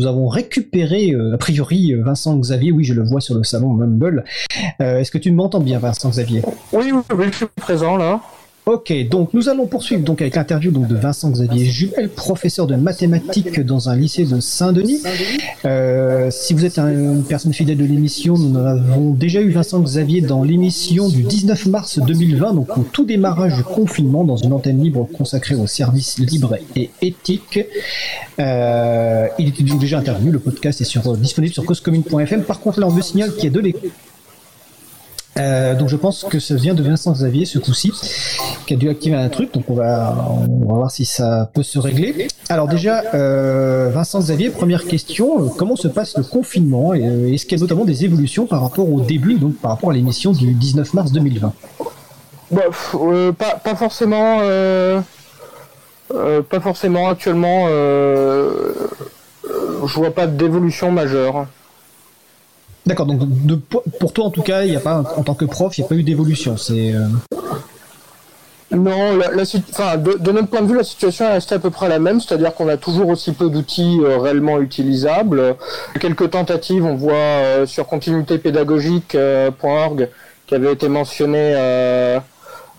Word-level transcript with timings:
nous 0.00 0.06
avons 0.06 0.28
récupéré, 0.28 1.14
a 1.32 1.36
priori, 1.36 1.92
Vincent 1.94 2.34
Xavier. 2.38 2.72
Oui, 2.72 2.84
je 2.84 2.94
le 2.94 3.02
vois 3.02 3.20
sur 3.20 3.34
le 3.34 3.44
salon 3.44 3.74
Mumble. 3.74 4.24
Est-ce 4.78 5.10
que 5.10 5.18
tu 5.18 5.30
m'entends 5.30 5.60
bien, 5.60 5.78
Vincent 5.78 6.08
Xavier? 6.08 6.40
Oui, 6.72 6.90
oui, 6.90 7.02
oui, 7.14 7.26
je 7.30 7.36
suis 7.36 7.46
présent 7.54 7.98
là. 7.98 8.22
Ok, 8.66 8.92
donc 9.08 9.32
nous 9.32 9.48
allons 9.48 9.66
poursuivre 9.66 10.02
donc 10.02 10.20
avec 10.20 10.36
l'interview 10.36 10.70
donc 10.70 10.86
de 10.86 10.94
Vincent 10.94 11.30
Xavier 11.30 11.64
Jumel, 11.64 12.10
professeur 12.10 12.66
de 12.66 12.76
mathématiques 12.76 13.58
dans 13.60 13.88
un 13.88 13.96
lycée 13.96 14.24
de 14.24 14.38
Saint-Denis. 14.38 15.00
Euh, 15.64 16.30
si 16.30 16.52
vous 16.52 16.66
êtes 16.66 16.78
une 16.78 17.24
personne 17.24 17.54
fidèle 17.54 17.78
de 17.78 17.84
l'émission, 17.84 18.36
nous 18.36 18.58
avons 18.58 19.12
déjà 19.12 19.40
eu 19.40 19.50
Vincent 19.50 19.80
Xavier 19.80 20.20
dans 20.20 20.44
l'émission 20.44 21.08
du 21.08 21.22
19 21.22 21.66
mars 21.66 21.98
2020, 21.98 22.52
donc 22.52 22.76
au 22.76 22.82
tout 22.82 23.06
démarrage 23.06 23.56
du 23.56 23.64
confinement, 23.64 24.24
dans 24.24 24.36
une 24.36 24.52
antenne 24.52 24.82
libre 24.82 25.08
consacrée 25.16 25.54
aux 25.54 25.66
services 25.66 26.18
libres 26.18 26.56
et 26.76 26.90
éthiques. 27.00 27.60
Euh, 28.38 29.26
il 29.38 29.48
était 29.48 29.62
déjà 29.62 29.98
intervenu, 29.98 30.30
le 30.30 30.38
podcast 30.38 30.82
est 30.82 30.84
sur, 30.84 31.16
disponible 31.16 31.54
sur 31.54 31.64
causecommune.fm. 31.64 32.42
Par 32.42 32.60
contre, 32.60 32.78
là, 32.78 32.86
on 32.86 32.90
veut 32.90 33.02
signaler 33.02 33.32
qu'il 33.32 33.44
y 33.44 33.48
a 33.48 33.50
de 33.50 33.60
l'écho 33.60 33.86
euh, 35.40 35.74
donc 35.74 35.88
je 35.88 35.96
pense 35.96 36.24
que 36.24 36.38
ça 36.38 36.54
vient 36.54 36.74
de 36.74 36.82
Vincent 36.82 37.12
Xavier 37.12 37.44
ce 37.44 37.58
coup-ci, 37.58 37.92
qui 38.66 38.74
a 38.74 38.76
dû 38.76 38.88
activer 38.88 39.16
un 39.16 39.28
truc, 39.28 39.52
donc 39.52 39.64
on 39.68 39.74
va, 39.74 40.14
on 40.48 40.66
va 40.66 40.74
voir 40.74 40.90
si 40.90 41.04
ça 41.04 41.50
peut 41.54 41.62
se 41.62 41.78
régler. 41.78 42.28
Alors 42.48 42.68
déjà, 42.68 43.02
euh, 43.14 43.90
Vincent 43.92 44.20
Xavier, 44.20 44.50
première 44.50 44.84
question, 44.86 45.42
euh, 45.44 45.48
comment 45.56 45.76
se 45.76 45.88
passe 45.88 46.16
le 46.16 46.24
confinement 46.24 46.94
et 46.94 47.34
est-ce 47.34 47.46
qu'il 47.46 47.58
y 47.58 47.60
a 47.60 47.64
notamment 47.64 47.84
des 47.84 48.04
évolutions 48.04 48.46
par 48.46 48.62
rapport 48.62 48.92
au 48.92 49.00
début, 49.00 49.34
donc 49.34 49.56
par 49.56 49.72
rapport 49.72 49.90
à 49.90 49.94
l'émission 49.94 50.32
du 50.32 50.52
19 50.52 50.94
mars 50.94 51.12
2020 51.12 51.52
bah, 52.50 52.62
pas, 53.38 53.54
pas, 53.62 53.76
forcément, 53.76 54.40
pas 56.08 56.60
forcément 56.60 57.08
actuellement. 57.08 57.68
je 59.46 59.94
vois 59.94 60.10
pas 60.10 60.26
d'évolution 60.26 60.90
majeure. 60.90 61.46
D'accord, 62.86 63.06
donc 63.06 63.20
pour 63.98 64.12
toi 64.12 64.26
en 64.26 64.30
tout 64.30 64.42
cas, 64.42 64.62
il 64.62 64.70
n'y 64.70 64.76
a 64.76 64.80
pas, 64.80 65.02
en 65.16 65.22
tant 65.22 65.34
que 65.34 65.44
prof, 65.44 65.76
il 65.76 65.80
n'y 65.82 65.86
a 65.86 65.88
pas 65.88 65.96
eu 65.96 66.02
d'évolution. 66.02 66.56
C'est 66.56 66.94
euh, 66.94 67.08
Non, 68.74 69.16
la, 69.16 69.28
de, 69.28 70.32
notre 70.32 70.48
point 70.48 70.62
de 70.62 70.66
vue, 70.66 70.76
la 70.76 70.84
situation 70.84 71.26
est 71.26 71.32
restée 71.32 71.56
à 71.56 71.58
peu 71.58 71.68
près 71.70 71.90
la 71.90 71.98
même, 71.98 72.20
c'est-à-dire 72.20 72.54
qu'on 72.54 72.68
a 72.68 72.78
toujours 72.78 73.08
aussi 73.08 73.32
peu 73.32 73.50
d'outils 73.50 74.00
euh, 74.02 74.16
réellement 74.18 74.60
utilisables. 74.60 75.56
Quelques 76.00 76.30
tentatives, 76.30 76.86
on 76.86 76.94
voit 76.94 77.12
euh, 77.14 77.66
sur 77.66 77.86
continuitépédagogique.org 77.86 80.08
qui 80.46 80.54
avait 80.54 80.72
été 80.72 80.88
mentionné 80.88 81.52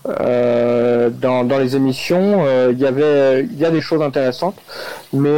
dans, 0.04 1.44
dans, 1.44 1.58
les 1.58 1.76
émissions. 1.76 2.44
Il 2.70 2.78
y 2.78 2.86
avait, 2.86 3.44
il 3.44 3.58
y 3.58 3.64
a 3.64 3.70
des 3.70 3.80
choses 3.80 4.02
intéressantes, 4.02 4.56
mais 5.14 5.30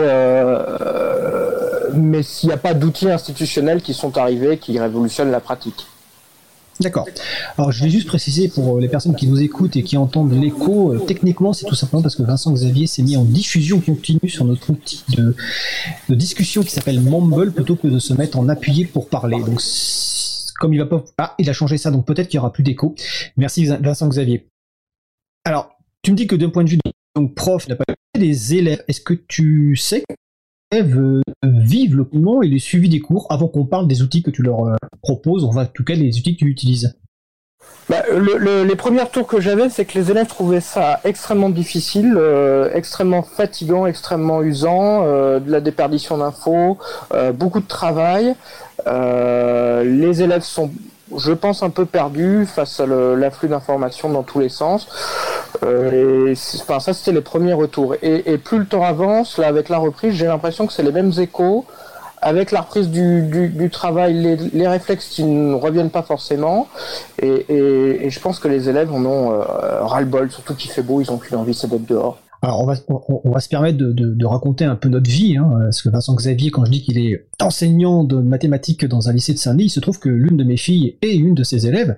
mais 1.97 2.23
s'il 2.23 2.49
n'y 2.49 2.55
a 2.55 2.59
pas 2.59 2.75
d'outils 2.75 3.11
institutionnels 3.11 3.83
qui 3.83 3.95
sont 3.95 4.17
arrivés 4.19 4.59
qui 4.59 4.79
révolutionnent 4.79 5.31
la 5.31 5.41
pratique. 5.41 5.87
D'accord. 6.81 7.07
Alors 7.57 7.71
je 7.71 7.85
vais 7.85 7.91
juste 7.91 8.09
préciser 8.09 8.49
pour 8.49 8.81
les 8.81 8.89
personnes 8.89 9.15
qui 9.15 9.29
nous 9.29 9.41
écoutent 9.41 9.77
et 9.77 9.85
qui 9.85 9.97
entendent 9.97 10.33
l'écho, 10.33 10.93
euh, 10.93 10.99
techniquement 10.99 11.53
c'est 11.53 11.67
tout 11.67 11.77
simplement 11.77 12.03
parce 12.03 12.17
que 12.17 12.25
Vincent 12.25 12.53
Xavier 12.53 12.89
s'est 12.89 13.03
mis 13.03 13.17
en 13.17 13.25
diffusion 13.25 13.81
continue 13.81 14.29
sur 14.29 14.45
notre 14.45 14.71
outil 14.71 15.05
de, 15.17 15.35
discussion 16.15 16.63
qui 16.65 16.71
s'appelle 16.71 17.01
Mumble 17.01 17.53
plutôt 17.53 17.77
que 17.77 17.87
de 17.87 18.01
se 18.01 18.13
mettre 18.13 18.39
en 18.39 18.49
appuyé 18.49 18.87
pour 18.87 19.09
parler. 19.09 19.41
Donc 19.41 19.61
comme 20.59 20.75
il 20.75 20.79
va 20.79 20.87
pas... 20.87 21.05
Ah, 21.19 21.35
il 21.39 21.49
a 21.49 21.53
changé 21.53 21.79
ça, 21.79 21.91
donc 21.91 22.07
peut-être 22.07 22.29
qu'il 22.29 22.39
y 22.39 22.41
aura 22.41 22.53
plus 22.53 22.65
d'écho. 22.65 22.95
Merci 23.37 23.67
Vincent 23.67 24.09
Xavier. 24.09 24.47
Alors, 25.45 25.77
tu 26.03 26.11
me 26.11 26.17
dis 26.17 26.27
que 26.27 26.37
d'un 26.37 26.51
point 26.51 26.65
de 26.65 26.71
vue 26.71 26.79
donc 27.15 27.35
prof, 27.35 27.69
n'a 27.69 27.77
pas 27.77 27.85
des 28.19 28.55
élèves. 28.55 28.83
Est-ce 28.89 29.01
que 29.01 29.15
tu 29.15 29.77
sais 29.77 30.05
vivent 30.73 31.97
le 31.97 32.05
cours 32.05 32.45
et 32.45 32.49
le 32.49 32.59
suivi 32.59 32.89
des 32.89 33.01
cours 33.01 33.27
avant 33.31 33.49
qu'on 33.49 33.67
parle 33.67 33.87
des 33.87 34.03
outils 34.03 34.23
que 34.23 34.31
tu 34.31 34.43
leur 34.43 34.67
euh, 34.67 34.77
proposes, 35.03 35.45
en 35.45 35.65
tout 35.67 35.85
cas 35.85 35.95
les 35.95 36.19
outils 36.19 36.37
que 36.37 36.45
tu 36.45 36.51
utilises 36.51 36.99
bah, 37.89 38.03
les 38.11 38.77
premiers 38.77 39.07
tours 39.13 39.27
que 39.27 39.41
j'avais, 39.41 39.69
c'est 39.69 39.85
que 39.85 39.99
les 39.99 40.11
élèves 40.11 40.27
trouvaient 40.27 40.61
ça 40.61 41.01
extrêmement 41.05 41.51
difficile, 41.51 42.15
euh, 42.17 42.71
extrêmement 42.73 43.23
fatigant, 43.23 43.85
extrêmement 43.87 44.43
usant, 44.43 45.03
euh, 45.05 45.39
de 45.39 45.51
la 45.51 45.61
déperdition 45.61 46.17
d'infos, 46.17 46.79
beaucoup 47.35 47.61
de 47.61 47.67
travail. 47.67 48.35
les 48.87 50.23
élèves 50.23 50.43
sont 50.43 50.71
je 51.17 51.33
pense, 51.33 51.63
un 51.63 51.71
peu 51.71 51.85
perdu 51.85 52.47
face 52.47 52.81
à 52.81 52.87
l'afflux 52.87 53.49
d'informations 53.49 54.09
dans 54.11 54.23
tous 54.23 54.41
les 54.41 54.49
sens. 54.49 54.89
Euh, 55.63 56.35
enfin, 56.61 56.81
ça, 56.81 56.93
c'était 56.93 57.13
les 57.13 57.21
premiers 57.21 57.53
retours. 57.53 57.95
Et, 58.03 58.39
plus 58.39 58.59
le 58.59 58.67
temps 58.67 58.83
avance, 58.83 59.39
là, 59.39 59.47
avec 59.47 59.69
la 59.69 59.79
reprise, 59.79 60.15
j'ai 60.15 60.27
l'impression 60.27 60.67
que 60.67 60.73
c'est 60.73 60.83
les 60.83 60.93
mêmes 60.93 61.13
échos. 61.19 61.65
Avec 62.23 62.53
la 62.53 62.63
reprise 62.63 62.89
du, 62.89 63.69
travail, 63.71 64.15
les, 64.53 64.67
réflexes 64.67 65.09
qui 65.09 65.25
ne 65.25 65.55
reviennent 65.55 65.91
pas 65.91 66.03
forcément. 66.03 66.69
Et, 67.21 68.09
je 68.09 68.21
pense 68.21 68.39
que 68.39 68.49
les 68.49 68.69
élèves 68.69 68.93
en 68.93 69.05
ont 69.05 69.33
euh, 69.33 69.45
ras-le-bol, 69.83 70.31
surtout 70.31 70.55
qu'il 70.55 70.71
fait 70.71 70.83
beau, 70.83 71.01
ils 71.03 71.11
n'ont 71.11 71.19
plus 71.19 71.37
envie, 71.37 71.55
c'est 71.55 71.69
d'être 71.69 71.87
dehors. 71.87 72.19
Alors 72.45 72.61
on 72.61 72.67
va, 72.67 72.75
on, 73.09 73.31
va 73.31 73.41
se 73.41 73.49
permettre 73.49 73.79
de, 73.79 73.91
de, 73.93 74.27
raconter 74.27 74.67
un 74.67 74.77
peu 74.77 74.91
notre 74.91 75.09
vie, 75.09 75.39
hein, 75.39 75.51
parce 75.63 75.81
que 75.81 75.89
Vincent 75.89 76.15
Xavier, 76.15 76.51
quand 76.51 76.67
je 76.67 76.71
dis 76.71 76.83
qu'il 76.83 76.99
est 76.99 77.25
enseignant 77.41 78.05
de 78.05 78.17
mathématiques 78.17 78.85
dans 78.85 79.09
un 79.09 79.15
lycée 79.15 79.33
de 79.33 79.39
Saint-Denis, 79.39 79.65
il 79.65 79.71
se 79.71 79.81
trouve 79.81 79.99
que 79.99 80.11
l'une 80.11 80.37
de 80.37 80.45
mes 80.45 80.59
filles 80.59 80.97
est 81.01 81.17
une 81.17 81.35
de 81.35 81.43
ses 81.43 81.67
élèves, 81.67 81.97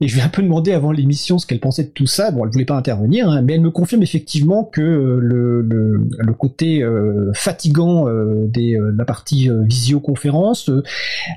et 0.00 0.08
je 0.08 0.14
lui 0.14 0.20
ai 0.20 0.24
un 0.24 0.28
peu 0.28 0.42
demandé 0.42 0.72
avant 0.72 0.90
l'émission 0.90 1.38
ce 1.38 1.46
qu'elle 1.46 1.60
pensait 1.60 1.84
de 1.84 1.90
tout 1.90 2.06
ça, 2.06 2.32
bon 2.32 2.44
elle 2.44 2.50
voulait 2.50 2.64
pas 2.64 2.76
intervenir, 2.76 3.28
hein, 3.28 3.42
mais 3.42 3.54
elle 3.54 3.60
me 3.60 3.70
confirme 3.70 4.02
effectivement 4.02 4.64
que 4.64 4.80
le, 4.82 5.62
le, 5.62 6.32
côté 6.32 6.82
euh, 6.82 7.30
fatigant 7.34 8.08
euh, 8.08 8.46
des, 8.48 8.74
euh, 8.74 8.90
de 8.90 8.98
la 8.98 9.04
partie 9.04 9.48
visioconférence, 9.62 10.68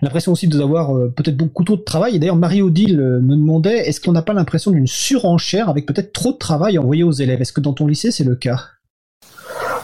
l'impression 0.01 0.31
aussi 0.31 0.47
de 0.47 0.59
avoir 0.59 0.91
peut-être 1.15 1.37
beaucoup 1.37 1.63
trop 1.63 1.77
de 1.77 1.81
travail, 1.81 2.15
et 2.15 2.19
d'ailleurs 2.19 2.35
Marie-Odile 2.35 2.97
me 2.97 3.35
demandait, 3.35 3.87
est-ce 3.87 4.01
qu'on 4.01 4.11
n'a 4.11 4.21
pas 4.23 4.33
l'impression 4.33 4.71
d'une 4.71 4.87
surenchère 4.87 5.69
avec 5.69 5.85
peut-être 5.85 6.11
trop 6.13 6.31
de 6.31 6.37
travail 6.37 6.77
envoyé 6.79 7.03
aux 7.03 7.11
élèves? 7.11 7.41
Est-ce 7.41 7.53
que 7.53 7.61
dans 7.61 7.73
ton 7.73 7.87
lycée 7.87 8.11
c'est 8.11 8.23
le 8.23 8.38
cas 8.39 8.59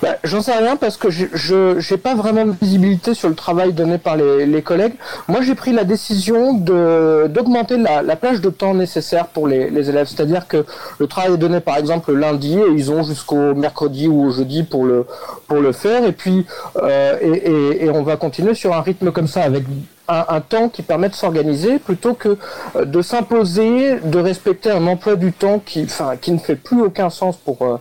bah, 0.01 0.15
J'en 0.23 0.41
sais 0.41 0.53
rien 0.53 0.75
parce 0.75 0.97
que 0.97 1.09
je 1.09 1.91
n'ai 1.91 1.97
pas 1.97 2.15
vraiment 2.15 2.45
de 2.45 2.53
visibilité 2.61 3.13
sur 3.13 3.29
le 3.29 3.35
travail 3.35 3.73
donné 3.73 3.97
par 3.97 4.17
les, 4.17 4.61
collègues. 4.61 4.93
Moi, 5.27 5.41
j'ai 5.41 5.55
pris 5.55 5.71
la 5.71 5.83
décision 5.83 6.53
d'augmenter 6.53 7.77
la, 7.77 8.01
la, 8.01 8.15
plage 8.15 8.41
de 8.41 8.49
temps 8.49 8.73
nécessaire 8.73 9.27
pour 9.27 9.47
les, 9.47 9.89
élèves. 9.89 10.07
C'est-à-dire 10.07 10.47
que 10.47 10.65
le 10.99 11.07
travail 11.07 11.33
est 11.33 11.37
donné 11.37 11.59
par 11.59 11.77
exemple 11.77 12.11
le 12.11 12.19
lundi 12.19 12.57
et 12.57 12.71
ils 12.71 12.91
ont 12.91 13.03
jusqu'au 13.03 13.53
mercredi 13.53 14.07
ou 14.07 14.25
au 14.25 14.31
jeudi 14.31 14.63
pour 14.63 14.85
le, 14.85 15.05
pour 15.47 15.59
le 15.59 15.71
faire. 15.71 16.05
Et 16.05 16.11
puis, 16.11 16.45
euh, 16.81 17.17
et, 17.21 17.85
et, 17.85 17.89
on 17.89 18.03
va 18.03 18.17
continuer 18.17 18.55
sur 18.55 18.73
un 18.75 18.81
rythme 18.81 19.11
comme 19.11 19.27
ça 19.27 19.43
avec 19.43 19.63
un, 20.07 20.41
temps 20.41 20.69
qui 20.69 20.81
permet 20.81 21.09
de 21.09 21.15
s'organiser 21.15 21.79
plutôt 21.79 22.13
que 22.13 22.37
euh, 22.75 22.85
de 22.85 23.01
s'imposer 23.01 23.99
de 23.99 24.19
respecter 24.19 24.71
un 24.71 24.85
emploi 24.87 25.15
du 25.15 25.31
temps 25.31 25.59
qui, 25.59 25.87
qui 26.21 26.31
ne 26.31 26.37
fait 26.37 26.55
plus 26.55 26.81
aucun 26.81 27.09
sens 27.09 27.37
pour, 27.37 27.61
euh, 27.61 27.77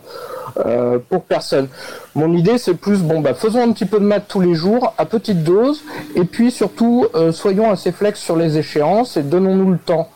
euh, 0.64 0.98
pour 1.08 1.22
personne. 1.22 1.68
Mon 2.14 2.32
idée, 2.32 2.58
c'est 2.58 2.74
plus, 2.74 3.00
bon, 3.00 3.20
bah, 3.20 3.34
faisons 3.34 3.62
un 3.62 3.72
petit 3.72 3.86
peu 3.86 3.98
de 3.98 4.04
maths 4.04 4.26
tous 4.28 4.40
les 4.40 4.54
jours, 4.54 4.94
à 4.98 5.04
petite 5.04 5.42
dose, 5.42 5.82
et 6.14 6.24
puis 6.24 6.50
surtout, 6.50 7.06
soyons 7.32 7.70
assez 7.70 7.92
flex 7.92 8.20
sur 8.20 8.36
les 8.36 8.56
échéances 8.56 9.16
et 9.16 9.22
donnons-nous 9.22 9.72
le 9.72 9.78
temps. 9.78 10.08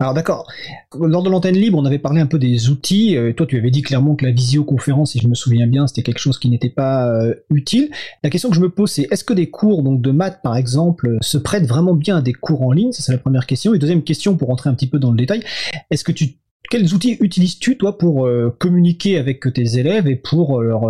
Alors 0.00 0.12
d'accord. 0.12 0.50
Lors 0.98 1.22
de 1.22 1.30
l'antenne 1.30 1.54
libre, 1.54 1.78
on 1.78 1.84
avait 1.84 2.00
parlé 2.00 2.20
un 2.20 2.26
peu 2.26 2.38
des 2.38 2.68
outils. 2.68 3.16
Euh, 3.16 3.32
toi, 3.32 3.46
tu 3.46 3.56
avais 3.56 3.70
dit 3.70 3.82
clairement 3.82 4.16
que 4.16 4.24
la 4.24 4.32
visioconférence, 4.32 5.12
si 5.12 5.20
je 5.20 5.28
me 5.28 5.34
souviens 5.34 5.68
bien, 5.68 5.86
c'était 5.86 6.02
quelque 6.02 6.18
chose 6.18 6.38
qui 6.38 6.50
n'était 6.50 6.68
pas 6.68 7.08
euh, 7.08 7.34
utile. 7.48 7.90
La 8.24 8.30
question 8.30 8.50
que 8.50 8.56
je 8.56 8.60
me 8.60 8.70
pose, 8.70 8.90
c'est 8.90 9.06
est-ce 9.12 9.22
que 9.22 9.32
des 9.32 9.50
cours 9.50 9.84
donc 9.84 10.02
de 10.02 10.10
maths, 10.10 10.40
par 10.42 10.56
exemple, 10.56 11.16
se 11.20 11.38
prêtent 11.38 11.66
vraiment 11.66 11.94
bien 11.94 12.16
à 12.16 12.22
des 12.22 12.32
cours 12.32 12.62
en 12.62 12.72
ligne? 12.72 12.90
Ça, 12.90 13.04
c'est 13.04 13.12
la 13.12 13.18
première 13.18 13.46
question. 13.46 13.72
Et 13.72 13.78
deuxième 13.78 14.02
question, 14.02 14.36
pour 14.36 14.48
rentrer 14.48 14.68
un 14.68 14.74
petit 14.74 14.88
peu 14.88 14.98
dans 14.98 15.12
le 15.12 15.16
détail, 15.16 15.44
est-ce 15.90 16.02
que 16.02 16.12
tu 16.12 16.38
quels 16.70 16.92
outils 16.94 17.18
utilises-tu 17.20 17.76
toi 17.76 17.98
pour 17.98 18.26
euh, 18.26 18.52
communiquer 18.58 19.18
avec 19.18 19.52
tes 19.52 19.78
élèves 19.78 20.08
et 20.08 20.16
pour 20.16 20.60
leur 20.60 20.82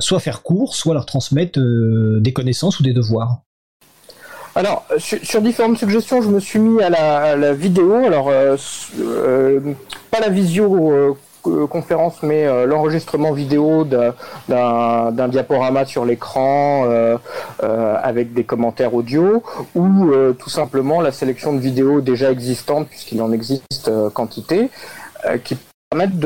soit 0.00 0.20
faire 0.20 0.42
cours, 0.42 0.74
soit 0.74 0.94
leur 0.94 1.06
transmettre 1.06 1.60
des 1.60 2.32
connaissances 2.32 2.80
ou 2.80 2.82
des 2.82 2.94
devoirs? 2.94 3.45
Alors, 4.56 4.86
sur, 4.96 5.42
différentes 5.42 5.76
suggestions, 5.76 6.22
je 6.22 6.30
me 6.30 6.40
suis 6.40 6.58
mis 6.58 6.82
à 6.82 6.88
la, 6.88 7.52
vidéo. 7.52 7.94
Alors, 8.06 8.30
euh, 8.30 8.56
euh, 8.98 9.60
pas 10.10 10.18
la 10.20 10.30
visio 10.30 10.90
euh, 11.44 11.66
conférence, 11.66 12.22
mais 12.22 12.46
l'enregistrement 12.66 13.32
vidéo 13.32 13.84
d'un 13.84 15.28
diaporama 15.28 15.84
sur 15.84 16.06
l'écran 16.06 16.86
avec 17.60 18.32
des 18.32 18.42
commentaires 18.42 18.94
audio, 18.94 19.44
ou 19.76 20.10
tout 20.38 20.50
simplement 20.50 21.00
la 21.02 21.12
sélection 21.12 21.52
de 21.52 21.60
vidéos 21.60 22.00
déjà 22.00 22.32
existantes, 22.32 22.88
puisqu'il 22.88 23.22
en 23.22 23.30
existe 23.30 23.90
quantité, 24.12 24.70
qui 25.44 25.56
permettre 25.90 26.16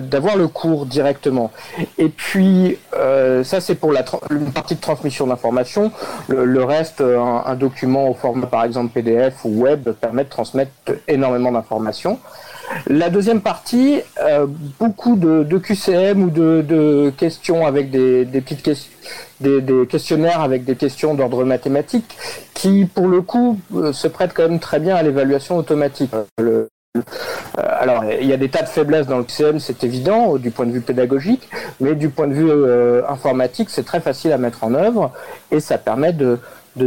d'avoir 0.00 0.36
le 0.36 0.48
cours 0.48 0.86
directement. 0.86 1.50
Et 1.98 2.08
puis, 2.08 2.78
euh, 2.96 3.44
ça 3.44 3.60
c'est 3.60 3.74
pour 3.74 3.92
la 3.92 4.04
une 4.30 4.50
partie 4.50 4.76
de 4.76 4.80
transmission 4.80 5.26
d'informations. 5.26 5.92
Le, 6.28 6.64
reste, 6.64 7.00
un, 7.02 7.42
un, 7.44 7.54
document 7.54 8.08
au 8.08 8.14
format 8.14 8.46
par 8.46 8.64
exemple 8.64 8.92
PDF 8.94 9.44
ou 9.44 9.62
web 9.62 9.90
permet 9.92 10.24
de 10.24 10.30
transmettre 10.30 10.72
énormément 11.06 11.52
d'informations. 11.52 12.18
La 12.86 13.10
deuxième 13.10 13.40
partie, 13.40 14.00
beaucoup 14.78 15.16
de, 15.16 15.58
QCM 15.58 16.22
ou 16.22 16.30
de, 16.30 17.12
questions 17.16 17.66
avec 17.66 17.90
des, 17.90 18.24
petites 18.24 18.62
questions. 18.62 18.92
Des, 19.40 19.86
questionnaires 19.88 20.40
avec 20.40 20.64
des 20.64 20.76
questions 20.76 21.14
d'ordre 21.14 21.44
mathématique 21.44 22.16
qui, 22.54 22.84
pour 22.84 23.08
le 23.08 23.22
coup, 23.22 23.58
se 23.92 24.06
prêtent 24.06 24.34
quand 24.34 24.48
même 24.48 24.60
très 24.60 24.78
bien 24.78 24.94
à 24.96 25.02
l'évaluation 25.02 25.56
automatique. 25.56 26.12
Euh, 26.40 26.68
alors, 27.56 28.04
il 28.20 28.26
y 28.26 28.32
a 28.32 28.36
des 28.36 28.48
tas 28.48 28.62
de 28.62 28.68
faiblesses 28.68 29.06
dans 29.06 29.18
le 29.18 29.24
QCM, 29.24 29.58
c'est 29.58 29.84
évident, 29.84 30.36
du 30.36 30.50
point 30.50 30.66
de 30.66 30.72
vue 30.72 30.80
pédagogique, 30.80 31.48
mais 31.80 31.94
du 31.94 32.08
point 32.08 32.28
de 32.28 32.34
vue 32.34 32.50
euh, 32.50 33.02
informatique, 33.08 33.70
c'est 33.70 33.84
très 33.84 34.00
facile 34.00 34.32
à 34.32 34.38
mettre 34.38 34.64
en 34.64 34.74
œuvre 34.74 35.12
et 35.50 35.60
ça 35.60 35.78
permet 35.78 36.12
de, 36.12 36.38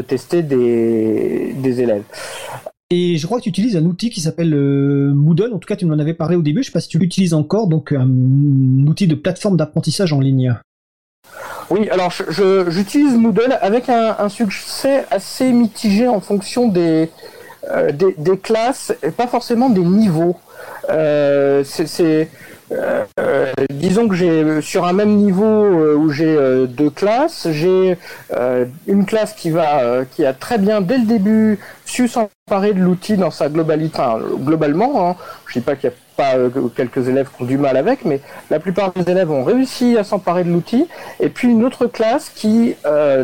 tester 0.08 0.42
des, 0.44 1.82
élèves. 1.82 2.04
Et 2.90 3.18
je 3.18 3.26
crois 3.26 3.40
que 3.40 3.44
tu 3.44 3.50
utilises 3.50 3.76
un 3.76 3.86
outil 3.86 4.10
qui 4.10 4.22
s'appelle 4.22 4.54
euh, 4.54 5.12
Moodle. 5.14 5.54
En 5.54 5.58
tout 5.58 5.68
cas, 5.68 5.76
tu 5.76 5.86
m'en 5.86 5.98
avais 5.98 6.14
parlé 6.14 6.36
au 6.36 6.42
début. 6.42 6.62
Je 6.62 6.70
ne 6.70 6.72
sais 6.72 6.72
pas 6.72 6.80
si 6.80 6.90
tu 6.90 7.00
l'utilises 7.00 7.34
encore. 7.34 7.68
Donc, 7.68 7.92
un, 7.92 8.08
outil 8.88 9.08
de 9.08 9.16
plateforme 9.16 9.58
d'apprentissage 9.58 10.14
en 10.14 10.20
ligne. 10.20 10.56
Oui, 11.70 11.90
alors 11.90 12.12
j'utilise 12.70 13.16
Moodle 13.16 13.58
avec 13.62 13.90
un, 13.90 14.30
succès 14.30 15.06
assez 15.10 15.52
mitigé 15.52 16.08
en 16.08 16.20
fonction 16.20 16.68
des, 16.68 17.10
euh, 17.72 17.92
des, 17.92 18.38
classes 18.38 18.94
et 19.04 19.12
pas 19.12 19.28
forcément 19.28 19.70
des 19.70 19.84
niveaux. 19.84 20.36
Euh, 20.90 21.64
c'est 21.64 22.30
euh, 22.72 23.54
disons 23.70 24.08
que 24.08 24.16
j'ai 24.16 24.62
sur 24.62 24.86
un 24.86 24.94
même 24.94 25.16
niveau 25.16 25.66
où 25.96 26.10
j'ai 26.10 26.66
deux 26.68 26.90
classes, 26.90 27.48
j'ai 27.52 27.98
une 28.88 29.06
classe 29.06 29.34
qui 29.34 29.50
va 29.50 30.04
qui 30.12 30.26
a 30.26 30.34
très 30.34 30.58
bien 30.58 30.82
dès 30.82 30.98
le 30.98 31.06
début 31.06 31.60
su 31.86 32.08
s'emparer 32.08 32.74
de 32.74 32.80
l'outil 32.80 33.16
dans 33.16 33.32
sa 33.32 33.48
globalité, 33.48 34.02
globalement. 34.40 35.10
Hein. 35.10 35.16
Je 35.48 35.60
dis 35.60 35.66
pas 35.66 35.76
qu'il 35.76 35.90
y 35.90 35.94
a 35.94 35.96
pas 36.16 36.36
quelques 36.76 37.08
élèves 37.08 37.30
qui 37.36 37.44
ont 37.44 37.46
du 37.46 37.58
mal 37.58 37.78
avec, 37.78 38.06
mais 38.06 38.22
la 38.50 38.60
plupart 38.60 38.92
des 38.92 39.10
élèves 39.10 39.32
ont 39.32 39.44
réussi 39.44 39.98
à 39.98 40.04
s'emparer 40.04 40.44
de 40.44 40.52
l'outil. 40.52 40.88
Et 41.20 41.30
puis 41.30 41.50
une 41.50 41.64
autre 41.64 41.88
classe 41.88 42.30
qui, 42.30 42.76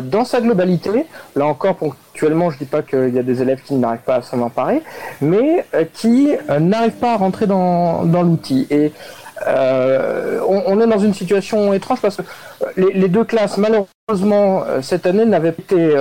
dans 0.04 0.24
sa 0.24 0.40
globalité, 0.40 1.06
là 1.36 1.46
encore 1.46 1.76
pour 1.76 1.94
Actuellement, 2.20 2.50
je 2.50 2.58
dis 2.58 2.66
pas 2.66 2.82
qu'il 2.82 3.14
y 3.14 3.18
a 3.18 3.22
des 3.22 3.40
élèves 3.40 3.62
qui 3.62 3.72
n'arrivent 3.74 4.00
pas 4.00 4.16
à 4.16 4.22
s'en 4.22 4.42
emparer, 4.42 4.82
mais 5.22 5.64
euh, 5.74 5.84
qui 5.90 6.36
euh, 6.50 6.58
n'arrivent 6.58 6.98
pas 6.98 7.14
à 7.14 7.16
rentrer 7.16 7.46
dans, 7.46 8.02
l'outil. 8.02 8.66
Et 8.68 8.92
euh, 9.46 10.40
on, 10.46 10.78
est 10.80 10.86
dans 10.86 10.98
une 10.98 11.14
situation 11.14 11.72
étrange 11.72 12.00
parce 12.02 12.16
que 12.16 12.22
les, 12.76 13.08
deux 13.08 13.24
classes, 13.24 13.56
malheureusement, 13.56 14.64
cette 14.82 15.06
année 15.06 15.24
n'avaient 15.24 15.54
été, 15.58 15.94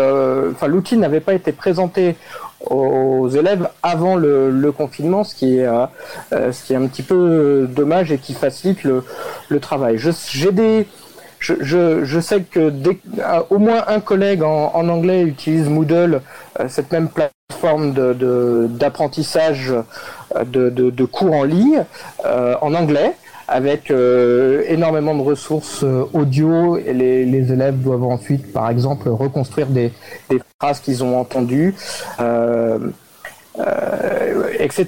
enfin 0.51 0.67
l'outil 0.67 0.97
n'avait 0.97 1.21
pas 1.21 1.35
été 1.35 1.53
présenté 1.53 2.17
aux 2.65 3.29
élèves 3.29 3.69
avant 3.83 4.15
le, 4.15 4.71
confinement, 4.71 5.23
ce 5.23 5.35
qui 5.35 5.57
est 5.57 5.67
ce 6.31 6.63
qui 6.65 6.73
est 6.73 6.75
un 6.75 6.87
petit 6.87 7.03
peu 7.03 7.67
dommage 7.69 8.11
et 8.11 8.17
qui 8.17 8.33
facilite 8.33 8.83
le, 8.83 9.03
le 9.49 9.59
travail. 9.59 9.97
Des 10.51 10.87
je, 11.39 12.03
je, 12.03 12.19
sais 12.19 12.41
que 12.41 12.59
euh, 12.59 13.41
au 13.49 13.57
moins 13.57 13.83
un 13.87 13.99
collègue 13.99 14.43
en, 14.43 14.89
anglais 14.89 15.23
utilise 15.23 15.69
Moodle, 15.69 16.21
euh, 16.59 16.65
cette 16.67 16.91
même 16.91 17.09
plateforme 17.09 17.93
d'apprentissage 18.67 19.73
de, 20.45 20.69
de, 20.69 20.89
de, 20.89 21.05
cours 21.05 21.33
en 21.33 21.43
ligne 21.43 21.85
euh, 22.25 22.55
en 22.61 22.73
anglais 22.73 23.13
avec 23.47 23.91
énormément 23.91 25.15
de 25.15 25.21
ressources 25.23 25.83
audio 26.13 26.77
et 26.77 26.93
les, 26.93 27.25
les, 27.25 27.51
élèves 27.51 27.81
doivent 27.81 28.03
ensuite, 28.03 28.53
par 28.53 28.69
exemple, 28.69 29.09
reconstruire 29.09 29.65
des 29.65 29.91
phrases 30.59 30.79
qu'ils 30.81 31.03
ont 31.03 31.19
entendues. 31.19 31.75
Euh, 33.59 34.53
etc. 34.59 34.87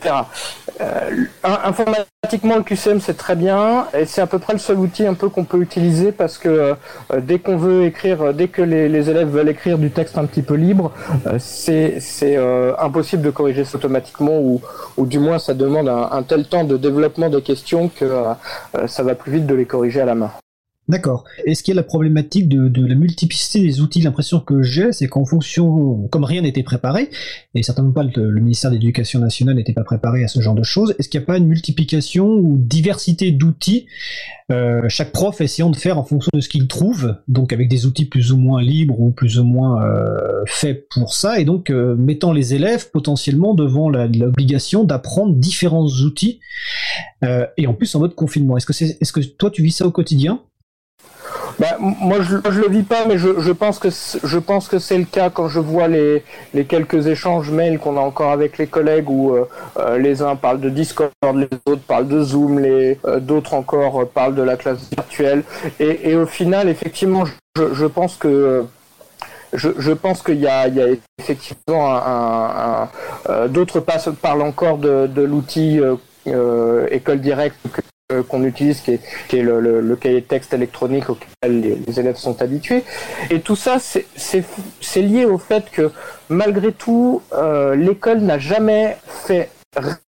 Euh, 0.79 1.25
informatiquement, 1.43 2.55
le 2.55 2.63
QCM 2.63 3.01
c'est 3.01 3.17
très 3.17 3.35
bien 3.35 3.87
et 3.93 4.05
c'est 4.05 4.21
à 4.21 4.27
peu 4.27 4.39
près 4.39 4.53
le 4.53 4.59
seul 4.59 4.77
outil 4.77 5.05
un 5.05 5.13
peu 5.13 5.27
qu'on 5.27 5.43
peut 5.43 5.59
utiliser 5.59 6.11
parce 6.11 6.37
que 6.37 6.47
euh, 6.47 6.75
dès 7.21 7.39
qu'on 7.39 7.57
veut 7.57 7.83
écrire, 7.83 8.33
dès 8.33 8.47
que 8.47 8.61
les, 8.61 9.09
élèves 9.09 9.29
veulent 9.29 9.49
écrire 9.49 9.77
du 9.77 9.91
texte 9.91 10.17
un 10.17 10.25
petit 10.25 10.41
peu 10.41 10.53
libre, 10.53 10.93
c'est 11.39 11.99
impossible 12.79 13.23
de 13.23 13.31
corriger 13.31 13.65
ça 13.65 13.77
automatiquement 13.77 14.39
ou, 14.39 14.61
ou 14.95 15.05
du 15.05 15.19
moins 15.19 15.39
ça 15.39 15.53
demande 15.53 15.89
un, 15.89 16.09
un, 16.11 16.23
tel 16.23 16.45
temps 16.45 16.63
de 16.63 16.77
développement 16.77 17.29
des 17.29 17.41
questions 17.41 17.89
que 17.89 18.05
ça 18.87 19.03
va 19.03 19.15
plus 19.15 19.33
vite 19.33 19.47
de 19.47 19.55
les 19.55 19.65
corriger 19.65 20.01
à 20.01 20.05
la 20.05 20.15
main. 20.15 20.31
D'accord. 20.91 21.23
Est-ce 21.45 21.63
qu'il 21.63 21.73
y 21.73 21.77
a 21.77 21.79
la 21.79 21.83
problématique 21.83 22.49
de, 22.49 22.85
la 22.85 22.95
multiplicité 22.95 23.61
des 23.61 23.79
outils 23.79 24.01
L'impression 24.01 24.41
que 24.41 24.61
j'ai, 24.61 24.91
c'est 24.91 25.07
qu'en 25.07 25.23
fonction, 25.23 26.05
comme 26.11 26.25
rien 26.25 26.41
n'était 26.41 26.63
préparé, 26.63 27.09
et 27.55 27.63
certainement 27.63 27.93
pas 27.93 28.03
le, 28.03 28.41
ministère 28.41 28.71
de 28.71 28.75
l'Éducation 28.75 29.21
nationale 29.21 29.55
n'était 29.55 29.71
pas 29.71 29.85
préparé 29.85 30.25
à 30.25 30.27
ce 30.27 30.41
genre 30.41 30.53
de 30.53 30.63
choses, 30.63 30.93
est-ce 30.99 31.07
qu'il 31.07 31.21
n'y 31.21 31.23
a 31.23 31.27
pas 31.27 31.37
une 31.37 31.47
multiplication 31.47 32.27
ou 32.27 32.57
diversité 32.57 33.31
d'outils 33.31 33.85
euh, 34.51 34.81
Chaque 34.89 35.13
prof 35.13 35.39
essayant 35.39 35.69
de 35.69 35.77
faire 35.77 35.97
en 35.97 36.03
fonction 36.03 36.29
de 36.33 36.41
ce 36.41 36.49
qu'il 36.49 36.67
trouve, 36.67 37.15
donc 37.29 37.53
avec 37.53 37.69
des 37.69 37.85
outils 37.85 38.03
plus 38.03 38.33
ou 38.33 38.37
moins 38.37 38.61
libres 38.61 38.99
ou 38.99 39.11
plus 39.11 39.39
ou 39.39 39.45
moins 39.45 39.85
euh, 39.85 40.43
faits 40.45 40.89
pour 40.89 41.13
ça, 41.13 41.39
et 41.39 41.45
donc 41.45 41.69
euh, 41.69 41.95
mettant 41.95 42.33
les 42.33 42.53
élèves 42.53 42.91
potentiellement 42.91 43.53
devant 43.53 43.89
l'obligation 43.89 44.83
d'apprendre 44.83 45.35
différents 45.35 45.87
outils, 45.87 46.41
et 47.55 47.65
en 47.65 47.73
plus 47.73 47.95
en 47.95 47.99
mode 47.99 48.13
confinement. 48.13 48.57
C'est, 48.59 48.97
est-ce 48.99 49.13
que 49.13 49.21
toi 49.21 49.51
tu 49.51 49.63
vis 49.63 49.71
ça 49.71 49.87
au 49.87 49.91
quotidien? 49.91 50.41
Bah, 51.59 51.77
moi, 51.79 52.17
je, 52.21 52.37
je 52.49 52.59
le 52.61 52.69
vis 52.69 52.83
pas, 52.83 53.05
mais 53.05 53.17
je, 53.17 53.51
pense 53.51 53.79
que 53.79 53.89
je 53.89 54.37
pense 54.37 54.67
que 54.67 54.79
c'est 54.79 54.97
le 54.97 55.05
cas 55.05 55.29
quand 55.29 55.47
je 55.47 55.59
vois 55.59 55.87
les, 55.87 56.23
les 56.53 56.65
quelques 56.65 57.07
échanges 57.07 57.51
mails 57.51 57.79
qu'on 57.79 57.97
a 57.97 58.01
encore 58.01 58.31
avec 58.31 58.57
les 58.57 58.67
collègues 58.67 59.09
où 59.09 59.33
euh, 59.33 59.47
euh, 59.77 59.97
les 59.97 60.21
uns 60.21 60.35
parlent 60.35 60.59
de 60.59 60.69
Discord, 60.69 61.11
les 61.35 61.49
autres 61.65 61.81
parlent 61.81 62.07
de 62.07 62.21
Zoom, 62.21 62.59
les 62.59 62.99
euh, 63.05 63.19
d'autres 63.19 63.53
encore 63.53 64.07
parlent 64.07 64.35
de 64.35 64.43
la 64.43 64.57
classe 64.57 64.89
virtuelle. 64.91 65.43
Et, 65.79 66.15
au 66.15 66.25
final, 66.25 66.69
effectivement, 66.69 67.25
je, 67.55 67.85
pense 67.85 68.15
que 68.15 68.65
je, 69.53 69.91
pense 69.91 70.21
qu'il 70.21 70.39
y, 70.39 70.47
a, 70.47 70.67
effectivement 71.19 71.95
un, 71.95 72.89
d'autres 73.47 73.79
parlent 73.79 74.41
encore 74.41 74.77
de, 74.77 75.21
l'outil 75.21 75.79
euh, 76.27 76.85
école 76.91 77.19
directe 77.19 77.57
qu'on 78.21 78.43
utilise, 78.43 78.81
qui 78.81 78.91
est, 78.91 79.41
le, 79.41 79.95
cahier 79.95 80.21
de 80.21 80.25
texte 80.25 80.53
électronique 80.53 81.09
auquel 81.09 81.61
les, 81.61 81.99
élèves 81.99 82.17
sont 82.17 82.41
habitués. 82.41 82.83
Et 83.29 83.41
tout 83.41 83.55
ça, 83.55 83.77
c'est 83.79 85.01
lié 85.01 85.25
au 85.25 85.37
fait 85.37 85.65
que 85.71 85.91
malgré 86.29 86.71
tout, 86.71 87.21
euh, 87.33 87.75
l'école 87.75 88.19
n'a 88.19 88.39
jamais 88.39 88.97
fait 89.07 89.49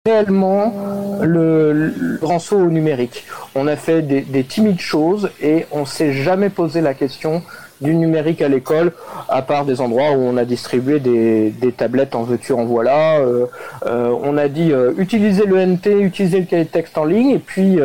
réellement 0.06 1.20
le, 1.22 2.18
grand 2.20 2.38
saut 2.38 2.58
au 2.58 2.70
numérique. 2.70 3.24
On 3.54 3.66
a 3.66 3.76
fait 3.76 4.02
des, 4.02 4.22
des 4.22 4.44
timides 4.44 4.80
choses 4.80 5.30
et 5.40 5.66
on 5.70 5.84
s'est 5.84 6.12
jamais 6.12 6.50
posé 6.50 6.80
la 6.80 6.94
question 6.94 7.42
du 7.82 7.94
numérique 7.94 8.40
à 8.42 8.48
l'école, 8.48 8.92
à 9.32 9.42
part 9.42 9.64
des 9.64 9.80
endroits 9.80 10.12
où 10.12 10.20
on 10.20 10.36
a 10.36 10.44
distribué 10.44 11.00
des, 11.00 11.72
tablettes 11.76 12.14
en 12.14 12.22
veux-tu 12.22 12.52
en 12.52 12.64
voilà. 12.64 13.18
Euh, 13.18 13.46
euh, 13.86 14.14
on 14.22 14.36
a 14.36 14.48
dit 14.48 14.72
euh, 14.72 14.92
utiliser 14.98 15.46
le 15.46 15.64
NT, 15.64 16.00
utiliser 16.00 16.40
le 16.40 16.46
cahier 16.46 16.64
de 16.64 16.68
texte 16.68 16.98
en 16.98 17.04
ligne, 17.04 17.30
et 17.30 17.38
puis 17.38 17.78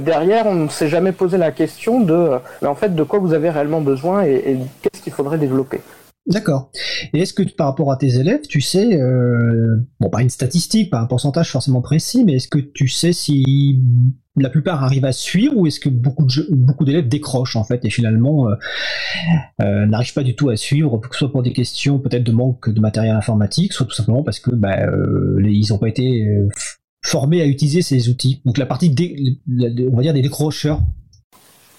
derrière, 0.00 0.46
on 0.46 0.54
ne 0.54 0.68
s'est 0.68 0.88
jamais 0.88 1.12
posé 1.12 1.38
la 1.38 1.50
question 1.50 2.00
de, 2.00 2.30
fait, 2.76 2.94
de 2.94 3.02
quoi 3.02 3.18
vous 3.18 3.34
avez 3.34 3.50
réellement 3.50 3.80
besoin 3.80 4.22
et, 4.22 4.58
qu'est-ce 4.82 5.02
qu'il 5.02 5.12
faudrait 5.12 5.38
développer. 5.38 5.80
D'accord. 6.28 6.70
Et 7.12 7.20
est-ce 7.20 7.32
que 7.32 7.42
par 7.42 7.68
rapport 7.68 7.90
à 7.90 7.96
tes 7.96 8.16
élèves, 8.16 8.42
tu 8.48 8.60
sais, 8.60 9.00
bon, 9.98 10.10
pas 10.10 10.20
une 10.20 10.28
statistique, 10.28 10.90
pas 10.90 11.00
un 11.00 11.06
pourcentage 11.06 11.50
forcément 11.50 11.80
précis, 11.80 12.24
mais 12.24 12.34
est-ce 12.34 12.48
que 12.48 12.58
tu 12.58 12.86
sais 12.86 13.14
si 13.14 13.80
la 14.40 14.50
plupart 14.50 14.82
arrivent 14.82 15.04
à 15.04 15.12
suivre 15.12 15.56
ou 15.56 15.66
est-ce 15.66 15.80
que 15.80 15.88
beaucoup 15.88 16.26
beaucoup 16.50 16.84
d'élèves 16.84 17.08
décrochent 17.08 17.56
en 17.56 17.64
fait 17.64 17.84
et 17.84 17.90
finalement 17.90 18.48
euh, 18.48 18.54
euh, 19.62 19.86
n'arrivent 19.86 20.14
pas 20.14 20.22
du 20.22 20.34
tout 20.34 20.48
à 20.48 20.56
suivre, 20.56 20.98
que 20.98 21.16
soit 21.16 21.30
pour 21.30 21.42
des 21.42 21.52
questions 21.52 21.98
peut-être 21.98 22.24
de 22.24 22.32
manque 22.32 22.70
de 22.70 22.80
matériel 22.80 23.14
informatique, 23.14 23.72
soit 23.72 23.86
tout 23.86 23.94
simplement 23.94 24.22
parce 24.22 24.40
que 24.40 24.50
bah, 24.50 24.80
euh, 24.80 25.40
ils 25.44 25.68
n'ont 25.70 25.78
pas 25.78 25.88
été 25.88 26.26
formés 27.04 27.40
à 27.42 27.46
utiliser 27.46 27.82
ces 27.82 28.08
outils. 28.08 28.42
Donc 28.44 28.58
la 28.58 28.66
partie 28.66 28.94
on 29.92 29.96
va 29.96 30.02
dire 30.02 30.14
des 30.14 30.22
décrocheurs. 30.22 30.80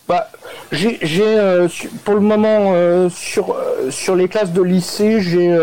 Bah, 0.08 0.30
j'ai 0.72 1.38
pour 2.04 2.14
le 2.14 2.22
moment 2.22 3.10
sur 3.10 3.56
sur 3.90 4.16
les 4.16 4.28
classes 4.28 4.52
de 4.52 4.62
lycée 4.62 5.20
j'ai 5.20 5.58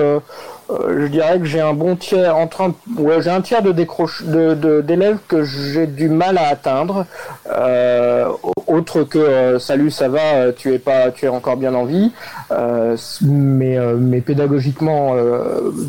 euh, 0.70 1.02
je 1.02 1.06
dirais 1.06 1.38
que 1.38 1.44
j'ai 1.44 1.60
un 1.60 1.74
bon 1.74 1.94
tiers, 1.94 2.36
entre 2.36 2.72
ouais, 2.98 3.22
j'ai 3.22 3.30
un 3.30 3.40
tiers 3.40 3.62
de 3.62 3.70
décroche 3.70 4.24
de, 4.24 4.80
d'élèves 4.80 5.18
que 5.28 5.44
j'ai 5.44 5.86
du 5.86 6.08
mal 6.08 6.38
à 6.38 6.48
atteindre. 6.48 7.06
Euh, 7.52 8.28
autre 8.66 9.04
que 9.04 9.18
euh, 9.18 9.58
salut, 9.60 9.92
ça 9.92 10.08
va, 10.08 10.52
tu 10.52 10.74
es 10.74 10.78
pas, 10.78 11.12
tu 11.12 11.26
es 11.26 11.28
encore 11.28 11.56
bien 11.56 11.74
en 11.74 11.84
vie, 11.84 12.12
mais 13.22 13.78
mais 13.96 14.20
pédagogiquement 14.20 15.14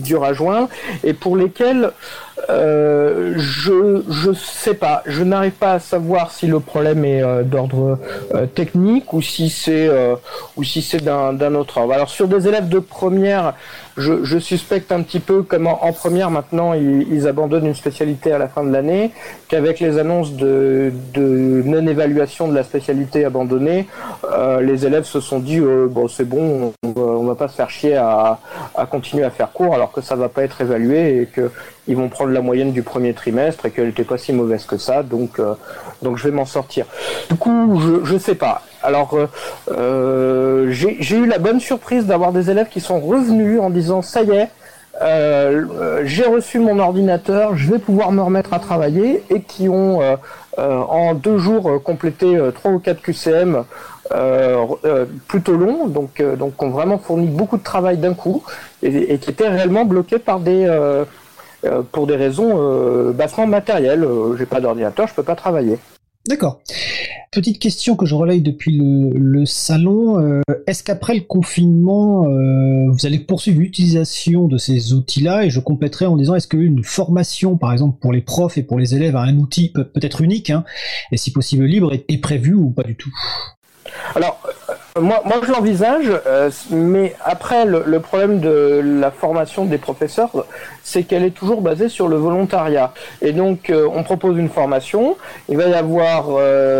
dur 0.03 0.23
à 0.23 0.33
joindre 0.33 0.69
et 1.03 1.13
pour 1.13 1.35
lesquels 1.37 1.91
Euh, 2.49 3.33
je 3.35 4.03
je 4.09 4.31
sais 4.33 4.73
pas. 4.73 5.01
Je 5.05 5.23
n'arrive 5.23 5.53
pas 5.53 5.73
à 5.73 5.79
savoir 5.79 6.31
si 6.31 6.47
le 6.47 6.59
problème 6.59 7.03
est 7.03 7.21
euh, 7.21 7.43
d'ordre 7.43 7.99
euh, 8.33 8.45
technique 8.45 9.11
ou 9.13 9.21
si 9.21 9.49
c'est 9.49 9.89
ou 10.55 10.63
si 10.63 10.81
c'est 10.81 11.03
d'un 11.03 11.55
autre 11.55 11.79
ordre. 11.79 11.93
Alors 11.93 12.09
sur 12.09 12.27
des 12.27 12.47
élèves 12.47 12.69
de 12.69 12.79
première, 12.79 13.53
je, 13.97 14.23
je 14.23 14.37
suspecte 14.37 14.91
un 14.91 15.01
petit 15.01 15.19
peu 15.19 15.41
comme 15.41 15.67
en, 15.67 15.91
première 15.91 16.29
maintenant 16.29 16.73
ils, 16.73 17.07
ils, 17.11 17.27
abandonnent 17.27 17.65
une 17.65 17.75
spécialité 17.75 18.31
à 18.31 18.37
la 18.37 18.47
fin 18.47 18.63
de 18.63 18.71
l'année, 18.71 19.11
qu'avec 19.47 19.79
les 19.79 19.97
annonces 19.97 20.33
de, 20.33 20.91
de 21.13 21.63
non-évaluation 21.65 22.47
de 22.47 22.55
la 22.55 22.63
spécialité 22.63 23.25
abandonnée, 23.25 23.87
les 24.61 24.85
élèves 24.85 25.05
se 25.05 25.19
sont 25.19 25.39
dit 25.39 25.59
bon 25.59 26.07
c'est 26.07 26.27
bon, 26.27 26.73
on 26.83 26.89
va, 26.91 27.01
on 27.01 27.23
va 27.23 27.35
pas 27.35 27.47
se 27.47 27.55
faire 27.55 27.69
chier 27.69 27.95
à, 27.95 28.39
à 28.75 28.85
continuer 28.85 29.23
à 29.23 29.31
faire 29.31 29.51
cours 29.51 29.73
alors 29.73 29.91
que 29.91 30.01
ça 30.01 30.15
va 30.15 30.29
pas 30.29 30.43
être 30.43 30.61
évalué 30.61 31.21
et 31.21 31.25
que 31.25 31.51
ils 31.87 31.95
vont 31.95 32.09
prendre 32.09 32.31
la 32.31 32.41
moyenne 32.41 32.71
du 32.71 32.83
premier 32.83 33.13
trimestre 33.13 33.65
et 33.65 33.71
qu'elle 33.71 33.87
n'était 33.87 34.03
pas 34.03 34.17
si 34.17 34.33
mauvaise 34.33 34.65
que 34.65 34.77
ça, 34.77 35.03
donc 35.03 35.39
euh, 35.39 35.53
donc 36.01 36.17
je 36.17 36.25
vais 36.25 36.31
m'en 36.31 36.45
sortir. 36.45 36.85
Du 37.29 37.35
coup, 37.35 37.79
je 37.79 38.05
je 38.05 38.17
sais 38.17 38.35
pas. 38.35 38.61
Alors 38.83 39.13
euh, 39.13 39.27
euh 39.71 40.67
j'ai 40.69 41.17
eu 41.17 41.25
la 41.25 41.39
bonne 41.39 41.59
surprise 41.59 42.05
d'avoir 42.05 42.31
des 42.31 42.49
élèves 42.51 42.67
qui 42.69 42.81
sont 42.81 42.99
revenus 42.99 43.59
en 43.59 43.69
disant 43.69 44.01
ça 44.01 44.21
y 44.23 44.31
est. 44.31 44.49
Euh, 44.99 46.01
j'ai 46.05 46.25
reçu 46.25 46.57
mon 46.57 46.79
ordinateur, 46.79 47.55
je 47.55 47.71
vais 47.71 47.77
pouvoir 47.77 48.11
me 48.11 48.21
remettre 48.21 48.53
à 48.53 48.59
travailler 48.59 49.23
et 49.29 49.41
qui 49.41 49.69
ont 49.69 49.99
en 50.57 51.13
deux 51.13 51.37
jours 51.37 51.83
complété 51.83 52.35
trois 52.55 52.71
ou 52.71 52.79
quatre 52.79 53.01
QCM 53.03 53.63
plutôt 55.27 55.55
longs, 55.55 55.87
donc 55.87 56.19
donc 56.39 56.63
ont 56.63 56.69
vraiment 56.69 56.97
fourni 56.97 57.27
beaucoup 57.27 57.57
de 57.57 57.63
travail 57.63 57.97
d'un 57.97 58.15
coup 58.15 58.43
et, 58.81 59.13
et, 59.13 59.17
qui 59.19 59.29
étaient 59.29 59.47
réellement 59.47 59.85
bloqués 59.85 60.19
par 60.19 60.39
des 60.39 60.65
euh, 60.65 61.05
pour 61.91 62.07
des 62.07 62.15
raisons 62.15 62.53
euh, 62.55 63.11
bassement 63.11 63.47
matérielles. 63.47 64.03
Euh, 64.03 64.35
j'ai 64.37 64.45
pas 64.45 64.61
d'ordinateur, 64.61 65.07
je 65.07 65.13
peux 65.13 65.23
pas 65.23 65.35
travailler. 65.35 65.77
D'accord. 66.27 66.59
Petite 67.31 67.59
question 67.59 67.95
que 67.95 68.05
je 68.05 68.15
relaye 68.15 68.41
depuis 68.41 68.77
le, 68.77 69.45
salon. 69.45 70.41
Est-ce 70.65 70.83
qu'après 70.83 71.13
le 71.13 71.21
confinement, 71.21 72.25
vous 72.89 73.05
allez 73.05 73.19
poursuivre 73.19 73.59
l'utilisation 73.59 74.47
de 74.47 74.57
ces 74.57 74.93
outils-là 74.93 75.45
Et 75.45 75.49
je 75.49 75.59
compléterai 75.61 76.05
en 76.05 76.17
disant, 76.17 76.35
est-ce 76.35 76.47
qu'une 76.47 76.83
formation, 76.83 77.57
par 77.57 77.71
exemple, 77.71 77.97
pour 78.01 78.11
les 78.11 78.21
profs 78.21 78.57
et 78.57 78.63
pour 78.63 78.77
les 78.77 78.95
élèves 78.95 79.15
à 79.15 79.21
un 79.21 79.37
outil 79.37 79.71
peut-être 79.71 80.21
unique, 80.21 80.49
hein, 80.49 80.65
et 81.11 81.17
si 81.17 81.31
possible 81.31 81.63
libre, 81.65 81.93
est 81.93 82.21
prévue 82.21 82.55
ou 82.55 82.71
pas 82.71 82.83
du 82.83 82.95
tout? 82.95 83.13
Alors, 84.15 84.41
euh, 84.69 84.73
moi, 84.99 85.21
moi 85.25 85.39
je 85.45 85.51
l'envisage, 85.51 86.11
euh, 86.25 86.49
mais 86.71 87.15
après, 87.23 87.65
le, 87.65 87.99
problème 87.99 88.39
de 88.39 88.81
la 88.83 89.11
formation 89.11 89.65
des 89.65 89.77
professeurs, 89.77 90.45
c'est 90.83 91.03
qu'elle 91.03 91.23
est 91.23 91.31
toujours 91.31 91.61
basée 91.61 91.89
sur 91.89 92.07
le 92.07 92.17
volontariat. 92.17 92.93
Et 93.21 93.33
donc, 93.33 93.69
euh, 93.69 93.87
on 93.93 94.03
propose 94.03 94.37
une 94.37 94.49
formation, 94.49 95.17
il 95.49 95.57
va 95.57 95.67
y 95.67 95.73
avoir 95.73 96.29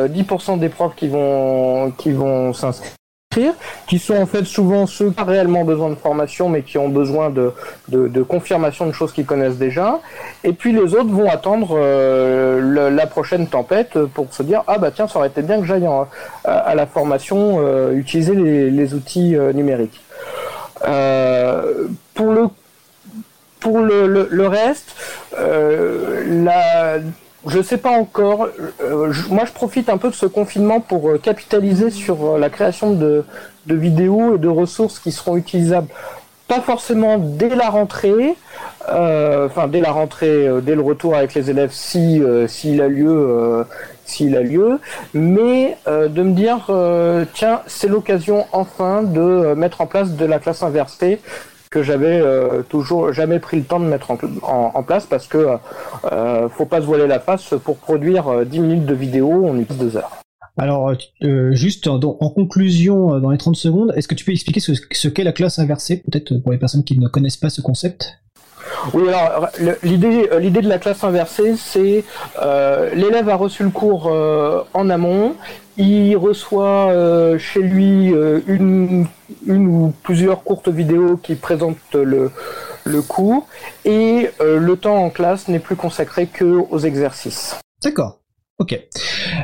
10% 0.07 0.59
des 0.59 0.69
profs 0.69 0.95
qui 0.95 1.07
vont, 1.07 1.91
qui 1.97 2.11
vont 2.11 2.53
s'inscrire 2.53 2.96
qui 3.87 3.99
sont 3.99 4.15
en 4.15 4.25
fait 4.25 4.45
souvent 4.45 4.85
ceux 4.85 5.11
qui 5.11 5.21
ont 5.21 5.25
réellement 5.25 5.63
besoin 5.63 5.89
de 5.89 5.95
formation, 5.95 6.49
mais 6.49 6.61
qui 6.61 6.77
ont 6.77 6.89
besoin 6.89 7.29
de, 7.29 7.53
de, 7.89 8.23
confirmation 8.23 8.85
de 8.85 8.91
choses 8.91 9.11
qu'ils 9.13 9.25
connaissent 9.25 9.57
déjà. 9.57 9.99
Et 10.43 10.53
puis 10.53 10.71
les 10.71 10.93
autres 10.93 11.09
vont 11.09 11.29
attendre 11.29 11.77
euh, 11.77 12.89
la 12.89 13.07
prochaine 13.07 13.47
tempête 13.47 13.97
pour 14.13 14.33
se 14.33 14.43
dire 14.43 14.63
ah 14.67 14.77
bah 14.77 14.91
tiens 14.93 15.07
ça 15.07 15.19
aurait 15.19 15.29
été 15.29 15.41
bien 15.41 15.59
que 15.59 15.65
j'aille 15.65 15.87
à, 16.45 16.75
la 16.75 16.85
formation 16.85 17.57
euh, 17.59 17.93
utiliser 17.93 18.35
les, 18.35 18.93
outils 18.93 19.35
euh, 19.35 19.53
numériques. 19.53 20.01
pour 22.13 22.31
le 22.31 22.47
pour 23.59 23.79
le, 23.79 24.27
le 24.29 24.47
reste, 24.47 24.95
la 25.33 26.99
je 27.47 27.61
sais 27.61 27.77
pas 27.77 27.91
encore. 27.91 28.47
Euh, 28.81 29.13
moi, 29.29 29.45
je 29.45 29.51
profite 29.51 29.89
un 29.89 29.97
peu 29.97 30.09
de 30.09 30.15
ce 30.15 30.25
confinement 30.25 30.79
pour 30.79 31.09
euh, 31.09 31.17
capitaliser 31.17 31.89
sur 31.89 32.25
euh, 32.25 32.39
la 32.39 32.49
création 32.49 32.93
de, 32.93 33.23
vidéos 33.67 34.35
et 34.35 34.37
de 34.37 34.47
ressources 34.47 34.99
qui 34.99 35.11
seront 35.11 35.35
utilisables, 35.35 35.89
pas 36.47 36.61
forcément 36.61 37.17
dès 37.17 37.49
la 37.49 37.69
rentrée, 37.69 38.35
enfin 38.87 39.67
dès 39.67 39.81
la 39.81 39.91
rentrée, 39.91 40.47
dès 40.63 40.73
le 40.73 40.79
retour 40.79 41.15
avec 41.15 41.33
les 41.33 41.49
élèves, 41.49 41.71
si 41.73 42.21
s'il 42.47 42.81
a 42.81 42.87
lieu, 42.87 43.65
s'il 44.05 44.37
a 44.37 44.41
lieu, 44.41 44.79
mais 45.13 45.77
de 45.85 46.23
me 46.23 46.31
dire 46.31 46.69
tiens, 47.33 47.59
c'est 47.67 47.89
l'occasion 47.89 48.45
enfin 48.53 49.03
de 49.03 49.53
mettre 49.53 49.81
en 49.81 49.85
place 49.85 50.11
de 50.11 50.23
la 50.25 50.39
classe 50.39 50.63
inversée 50.63 51.19
que 51.77 51.83
j'avais 51.83 52.19
euh, 52.19 52.63
toujours 52.63 53.13
jamais 53.13 53.39
pris 53.39 53.57
le 53.57 53.63
temps 53.63 53.79
de 53.79 53.85
mettre 53.85 54.11
en, 54.11 54.83
place 54.83 55.05
parce 55.05 55.27
que 55.27 55.57
euh, 56.11 56.49
faut 56.49 56.65
pas 56.65 56.81
se 56.81 56.85
voiler 56.85 57.05
la 57.05 57.19
face 57.19 57.53
pour 57.63 57.77
produire 57.77 58.45
10 58.45 58.57
euh, 58.57 58.61
minutes 58.61 58.85
de 58.85 58.93
vidéo, 58.95 59.43
on 59.45 59.59
utilise 59.59 59.79
deux 59.79 59.97
heures. 59.97 60.11
Alors, 60.57 60.91
juste 61.51 61.87
en, 61.87 61.99
conclusion, 61.99 63.19
dans 63.19 63.29
les 63.29 63.37
30 63.37 63.55
secondes, 63.55 63.93
est-ce 63.95 64.07
que 64.07 64.15
tu 64.15 64.25
peux 64.25 64.31
expliquer 64.31 64.59
ce, 64.59 65.07
qu'est 65.07 65.23
la 65.23 65.31
classe 65.31 65.59
inversée, 65.59 65.97
peut-être 65.97 66.35
pour 66.37 66.51
les 66.51 66.57
personnes 66.57 66.83
qui 66.83 66.97
ne 66.97 67.07
connaissent 67.07 67.37
pas 67.37 67.51
ce 67.51 67.61
concept? 67.61 68.17
Oui, 68.95 69.07
alors 69.07 69.49
l'idée, 69.83 70.27
l'idée 70.39 70.61
de 70.61 70.67
la 70.67 70.79
classe 70.79 71.03
inversée, 71.03 71.55
c'est 71.57 72.03
l'élève 72.95 73.29
a 73.29 73.35
reçu 73.35 73.61
le 73.61 73.69
cours 73.69 74.11
en 74.73 74.89
amont, 74.89 75.35
il 75.77 76.15
reçoit 76.17 76.91
euh, 76.91 77.37
chez 77.37 77.61
lui 77.61 78.13
euh, 78.13 78.41
une, 78.47 79.07
ou 79.47 79.93
plusieurs 80.03 80.43
courtes 80.43 80.69
vidéos 80.69 81.17
qui 81.17 81.35
présentent 81.35 81.93
le, 81.93 82.31
le 82.83 83.01
cours 83.01 83.47
et 83.85 84.29
euh, 84.41 84.59
le 84.59 84.75
temps 84.75 84.97
en 84.97 85.09
classe 85.09 85.47
n'est 85.47 85.59
plus 85.59 85.75
consacré 85.75 86.27
que 86.27 86.45
aux 86.45 86.79
exercices. 86.79 87.55
D'accord. 87.83 88.19
Ok. 88.59 88.79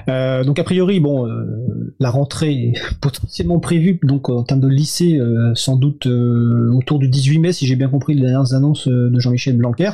Euh, 0.10 0.44
donc 0.44 0.60
a 0.60 0.64
priori, 0.64 1.00
bon, 1.00 1.28
euh, 1.28 1.94
la 2.00 2.10
rentrée 2.10 2.54
est 2.54 2.74
potentiellement 3.02 3.60
prévue, 3.60 4.00
donc 4.04 4.30
en 4.30 4.44
termes 4.44 4.62
de 4.62 4.68
lycée, 4.68 5.18
euh, 5.18 5.54
sans 5.56 5.76
doute 5.76 6.06
autour 6.06 7.00
du 7.00 7.08
18 7.08 7.40
mai, 7.40 7.54
si 7.54 7.68
j'ai 7.68 7.76
bien 7.76 7.90
compris 7.90 8.14
les 8.14 8.22
dernières 8.22 8.54
annonces 8.54 8.88
de 8.88 9.20
Jean-Michel 9.20 9.58
Blanquer. 9.58 9.92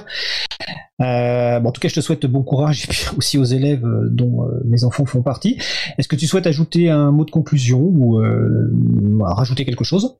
en 1.00 1.72
tout 1.72 1.82
cas, 1.82 1.88
je 1.88 1.96
te 1.96 2.02
souhaite 2.02 2.26
bon 2.26 2.44
courage 2.44 2.86
et 2.86 2.88
puis 2.88 3.06
aussi 3.18 3.38
aux 3.38 3.44
élèves 3.44 3.86
dont 4.10 4.48
mes 4.66 4.84
enfants 4.84 5.06
font 5.06 5.22
partie. 5.22 5.58
Est-ce 5.98 6.08
que 6.08 6.16
tu 6.16 6.28
souhaites 6.28 6.48
ajouter 6.48 6.90
un 6.90 7.12
mot 7.12 7.26
de 7.26 7.32
conclusion 7.32 7.80
ou 7.80 8.22
rajouter 9.22 9.66
quelque 9.66 9.84
chose? 9.84 10.18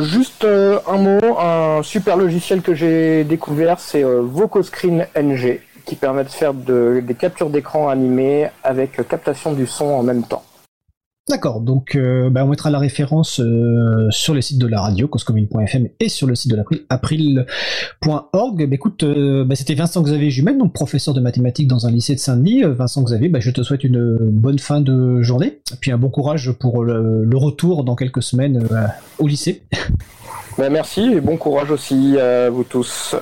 Juste 0.00 0.44
un 0.44 0.96
mot, 0.98 1.38
un 1.38 1.82
super 1.82 2.16
logiciel 2.16 2.60
que 2.60 2.74
j'ai 2.74 3.24
découvert, 3.24 3.80
c'est 3.80 4.02
VocoScreen 4.02 5.06
NG 5.16 5.60
qui 5.88 5.96
permet 5.96 6.22
de 6.22 6.28
faire 6.28 6.52
des 6.52 7.16
captures 7.18 7.48
d'écran 7.48 7.88
animées 7.88 8.50
avec 8.62 9.08
captation 9.08 9.54
du 9.54 9.66
son 9.66 9.86
en 9.86 10.02
même 10.02 10.22
temps. 10.22 10.44
D'accord, 11.28 11.60
donc 11.60 11.94
euh, 11.94 12.30
bah, 12.30 12.42
on 12.44 12.48
mettra 12.48 12.70
la 12.70 12.78
référence 12.78 13.38
euh, 13.40 14.08
sur 14.10 14.32
le 14.32 14.40
site 14.40 14.58
de 14.58 14.66
la 14.66 14.80
radio, 14.80 15.08
coscommune.fm 15.08 15.88
et 16.00 16.08
sur 16.08 16.26
le 16.26 16.34
site 16.34 16.50
de 16.50 16.56
l'April, 16.56 16.84
april.org. 16.88 18.66
Bah, 18.66 18.74
écoute, 18.74 19.02
euh, 19.02 19.44
bah, 19.44 19.54
c'était 19.54 19.74
Vincent 19.74 20.02
Xavier 20.02 20.30
Jumel, 20.30 20.56
donc 20.56 20.72
professeur 20.72 21.12
de 21.12 21.20
mathématiques 21.20 21.68
dans 21.68 21.86
un 21.86 21.90
lycée 21.90 22.14
de 22.14 22.20
Saint-Denis. 22.20 22.62
Vincent 22.62 23.02
Xavier, 23.02 23.30
je 23.40 23.50
te 23.50 23.62
souhaite 23.62 23.84
une 23.84 24.16
bonne 24.20 24.58
fin 24.58 24.80
de 24.80 25.20
journée, 25.20 25.60
et 25.70 25.76
puis 25.78 25.90
un 25.90 25.98
bon 25.98 26.08
courage 26.08 26.50
pour 26.52 26.82
le, 26.82 27.28
retour 27.36 27.84
dans 27.84 27.94
quelques 27.94 28.22
semaines 28.22 28.66
au 29.18 29.26
lycée. 29.26 29.62
merci 30.58 31.12
et 31.12 31.20
bon 31.20 31.36
courage 31.36 31.70
aussi 31.70 32.18
à 32.18 32.48
vous 32.48 32.64
tous. 32.64 33.14